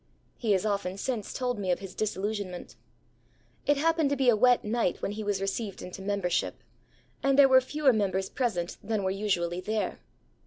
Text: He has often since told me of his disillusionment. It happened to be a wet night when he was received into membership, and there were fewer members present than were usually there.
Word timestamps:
He 0.35 0.53
has 0.53 0.65
often 0.65 0.97
since 0.97 1.31
told 1.31 1.59
me 1.59 1.69
of 1.69 1.77
his 1.77 1.93
disillusionment. 1.93 2.75
It 3.67 3.77
happened 3.77 4.09
to 4.09 4.15
be 4.15 4.29
a 4.29 4.35
wet 4.35 4.63
night 4.65 4.99
when 4.99 5.11
he 5.11 5.23
was 5.23 5.39
received 5.39 5.83
into 5.83 6.01
membership, 6.01 6.63
and 7.21 7.37
there 7.37 7.47
were 7.47 7.61
fewer 7.61 7.93
members 7.93 8.27
present 8.27 8.77
than 8.81 9.03
were 9.03 9.11
usually 9.11 9.59
there. 9.61 9.99